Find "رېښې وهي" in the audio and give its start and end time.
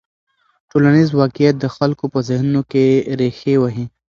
3.19-3.85